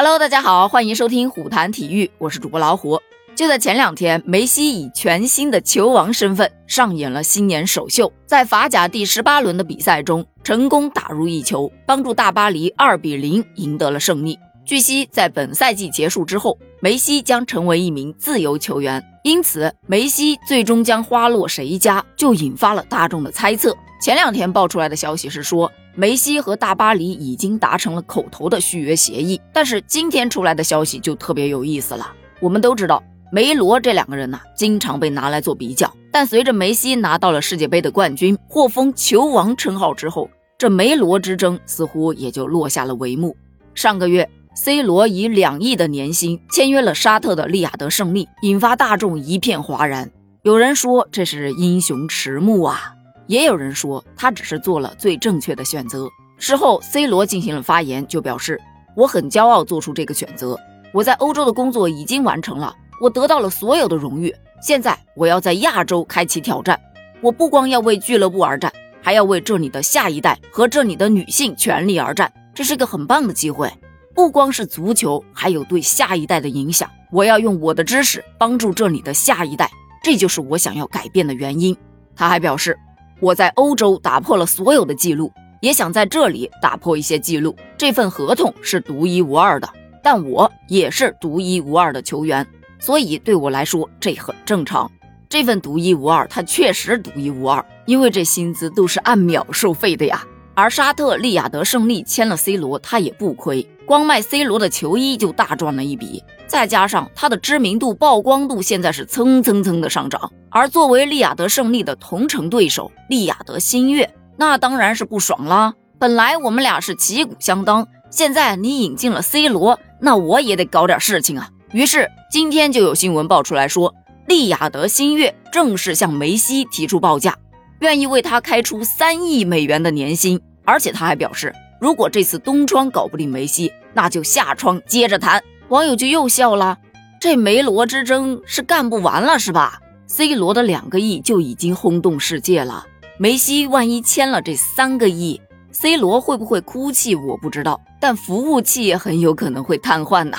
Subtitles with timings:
[0.00, 3.00] Hello，大家好，欢迎收听虎谈体育，我是主播老虎。
[3.34, 14.38] 就在前两天，梅西以全新的球王身份上演了新年首秀，在法甲第十八轮的比赛中，成功打入一球，帮助大巴黎二比零赢得了胜利。
[14.64, 23.76] 据悉，在本赛季结束之后，梅西将成为一名自由球员，因此梅西最终将花落谁家，就引发了大众的猜测。
[24.00, 32.12] 前两天爆出来的消息是说，梅西和大巴黎已经达成了口头的续约协议，但是今天出来的消息就特别有意思了。
[32.40, 43.36] 我们都知道，梅罗这两个人呢，经常被拿来做比较，但随着梅西拿到了世界杯的冠军，获封球王称号之后，这梅罗之争似乎也就落下了帷幕。
[43.74, 44.28] 上个月。
[44.54, 50.10] C 罗以两亿的年薪签约了沙特的利雅得胜利，引发大众一片哗然。
[50.42, 52.94] 有人说这是英雄迟暮啊，
[53.28, 56.08] 也有人说他只是做了最正确的选择。
[56.38, 58.60] 事后，C 罗进行了发言，就表示
[58.96, 60.58] ：“我很骄傲做出这个选择。
[60.92, 64.34] 我在欧洲的工作已经完成了，我得到了所有的荣誉。
[64.60, 66.80] 现在我要在亚洲开启挑战。
[67.20, 72.32] 我不光要为俱乐部而战，还要为这里的下一代和这里的女性权利而战。
[72.54, 73.70] 这是个很棒的机会。”
[74.14, 76.90] 不光是足球，还有对下一代的影响。
[77.12, 79.70] 我要用我的知识帮助这里的下一代，
[80.02, 81.76] 这就是我想要改变的原因。
[82.16, 82.76] 他还表示，
[83.20, 87.56] 我在欧洲打破了所有的记录，也想在这里打破一些记录。
[87.76, 89.68] 这份合同是独一无二的，
[90.02, 92.46] 但我也是独一无二的球员，
[92.78, 94.90] 所以对我来说这很正常。
[95.28, 100.24] 这份独一无二，它确实独一无二，因为这薪资都是按秒收费的呀。
[100.58, 110.32] 而沙特利雅得胜利签了 C 罗，他也不亏，光卖 C 罗的球衣就大赚了一笔，再加上他的知名度、曝光度现在是蹭蹭蹭的上涨。
[110.50, 115.74] 而作为利雅得胜利的同城对手利雅得新月，那当然是不爽啦。
[115.96, 121.48] 本来我们俩是旗鼓相当，现在你引进了 C 罗，那我也得搞点事情啊。
[121.70, 123.94] 于是今天就有新闻爆出来说，
[124.26, 127.36] 利雅得新月正式向梅西提出报价，
[127.78, 130.40] 愿意为他开出三亿美元的年薪。
[130.68, 135.42] 而且他还表示，如果这次东窗搞不定梅西，那就下窗接着谈。
[135.70, 136.76] 网友就又笑了，
[137.18, 142.84] 这梅罗之争是干不完了是吧？C 罗的两个亿就已经轰动世界了，
[143.16, 145.40] 梅西万一签了这三个亿
[145.72, 147.14] ，C 罗会不会哭泣？
[147.14, 150.36] 我不知道，但服务器也很有可能会瘫痪呐。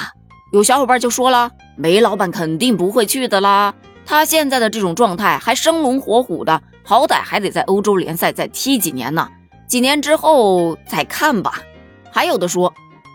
[0.53, 3.73] 有小伙伴就说了，梅老板肯定不会去的啦，
[4.05, 9.27] 他现在的这种状态还生龙活虎的，好歹还得在欧洲联赛再踢几年呢。
[9.69, 11.61] 几年之后再看吧。
[12.11, 12.73] 还有的说，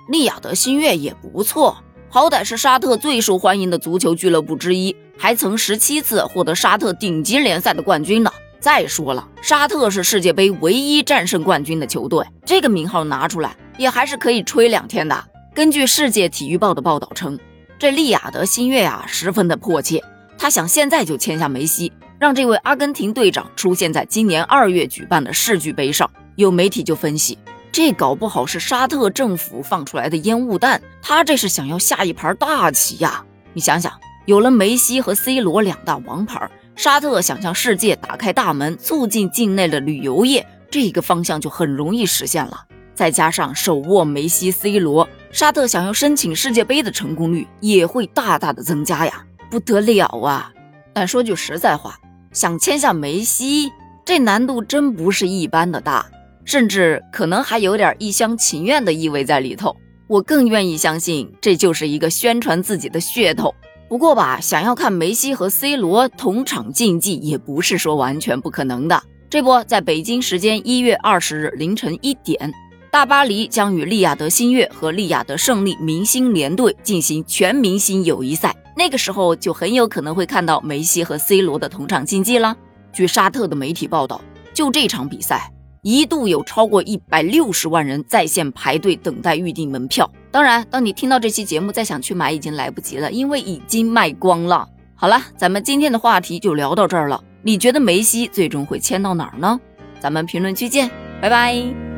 [0.08, 1.76] 利雅得新月也不错，
[2.08, 8.30] 好歹是沙特最受欢迎的足球俱乐部之一，还曾十七次获得沙特顶级联赛的冠军呢。
[8.60, 15.24] 再说了，沙特是世界杯唯一战胜冠军的球队，这个名号拿出来也还是可以吹两天的。
[15.52, 17.36] 根据世界体育报的报道称，
[17.80, 20.00] 这利雅得新月啊十分的迫切，
[20.38, 26.08] 他想现在就签下梅西，让这位阿根廷队长出现在今年二月举办的世俱杯上。
[26.36, 27.38] 有媒体就分析，
[27.70, 33.24] 这搞不好是沙特政府放出来的烟雾弹，他这是想要下一盘大棋呀！
[33.52, 33.92] 你想想，
[34.26, 42.64] 有了梅西和 C 罗两大王牌，沙特想向世界打开大门，促进境内的旅游业，这个方向就很容易实现了。
[42.94, 50.52] 再加上手握梅西、C 罗，沙特想要申请世界杯的成功率也会大大的增加呀，不得了啊！
[50.92, 51.98] 但说句实在话，
[52.32, 53.72] 想签下梅西，
[54.04, 56.06] 这难度真不是一般的大。
[56.44, 59.74] 甚至可能还有点一厢情愿的意味在里头。
[60.06, 63.54] 我更愿意相信这就是一个宣传自己的噱头。
[63.88, 69.02] 不过吧，想要看梅西和 C 罗同场竞技，也不是说完全不可能的。
[69.30, 72.52] 这不，在北京时间一月二十日凌晨一点，
[72.90, 78.54] 大巴黎将与利雅得新月和利雅得胜利明星联队进行全明星友谊赛。
[78.76, 82.56] 那个时候就很有可能会看到梅西和 C 罗的同场竞技了。
[82.92, 84.20] 据沙特的媒体报道，
[84.52, 85.50] 就这场比赛。
[85.84, 90.10] 一度有超过一百六十万人在线排队等待预订门票。
[90.30, 94.66] 当然，当你听到这期节目再想去买，已经来不及了，因为已经卖光了。
[94.94, 97.22] 好了，咱们今天的话题就聊到这儿了。
[97.42, 99.60] 你觉得梅西最终会签到哪儿呢？
[100.00, 100.90] 咱们评论区见，
[101.20, 101.93] 拜拜。